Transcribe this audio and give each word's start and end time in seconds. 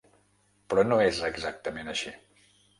Però 0.73 0.85
no 0.87 0.97
és 1.11 1.21
exactament 1.29 1.95
així. 1.95 2.19